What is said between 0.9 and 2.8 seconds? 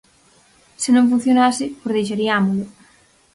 non funcionase, pois deixariámolo.